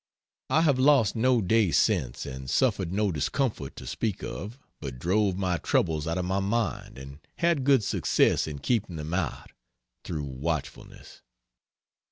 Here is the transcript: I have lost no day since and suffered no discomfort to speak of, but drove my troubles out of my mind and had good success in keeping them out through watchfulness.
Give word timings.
I 0.49 0.61
have 0.61 0.79
lost 0.79 1.15
no 1.15 1.41
day 1.41 1.69
since 1.69 2.25
and 2.25 2.49
suffered 2.49 2.91
no 2.91 3.11
discomfort 3.11 3.75
to 3.75 3.85
speak 3.85 4.23
of, 4.23 4.57
but 4.79 4.97
drove 4.97 5.37
my 5.37 5.57
troubles 5.57 6.07
out 6.07 6.17
of 6.17 6.25
my 6.25 6.39
mind 6.39 6.97
and 6.97 7.19
had 7.37 7.63
good 7.63 7.83
success 7.83 8.47
in 8.47 8.57
keeping 8.57 8.95
them 8.95 9.13
out 9.13 9.51
through 10.03 10.23
watchfulness. 10.23 11.21